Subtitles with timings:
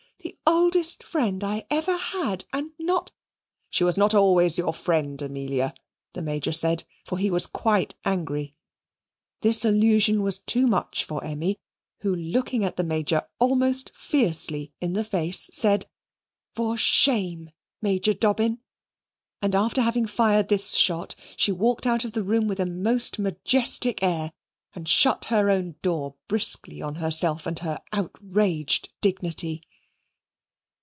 [0.23, 3.11] The oldest friend I ever had, and not"
[3.71, 5.73] "She was not always your friend, Amelia,"
[6.13, 8.55] the Major said, for he was quite angry.
[9.41, 11.59] This allusion was too much for Emmy,
[12.01, 15.87] who, looking the Major almost fiercely in the face, said,
[16.53, 17.49] "For shame,
[17.81, 18.59] Major Dobbin!"
[19.41, 23.17] and after having fired this shot, she walked out of the room with a most
[23.17, 24.31] majestic air
[24.73, 29.63] and shut her own door briskly on herself and her outraged dignity.